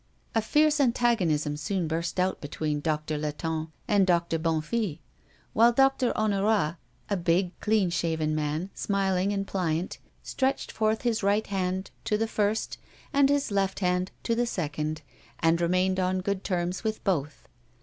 [0.33, 4.97] A fierce antagonism soon burst out between Doctor Latonne and Doctor Bonnefille,
[5.53, 6.77] while Doctor Honorat,
[7.07, 12.25] a big, clean shaven man, smiling and pliant, stretched forth his right hand to the
[12.27, 12.79] first,
[13.13, 15.03] and his left hand to the second,
[15.39, 17.47] and remained on good terms with both.